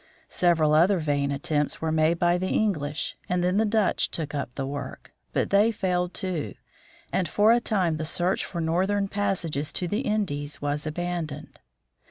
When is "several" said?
0.27-0.73